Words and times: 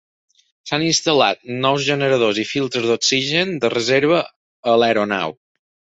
S'han 0.69 0.85
instal·lat 0.85 1.43
nous 1.65 1.83
generadors 1.89 2.39
i 2.43 2.47
filtres 2.53 2.89
d'oxigen 2.93 3.53
de 3.67 3.71
reserva 3.77 4.23
a 4.73 4.79
l'aeronau. 4.85 5.37